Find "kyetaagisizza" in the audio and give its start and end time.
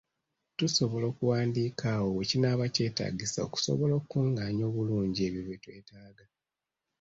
2.73-3.39